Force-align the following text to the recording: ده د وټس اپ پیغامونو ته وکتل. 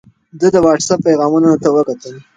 ده 0.39 0.47
د 0.53 0.55
وټس 0.65 0.89
اپ 0.93 0.99
پیغامونو 1.07 1.49
ته 1.61 1.67
وکتل. 1.75 2.15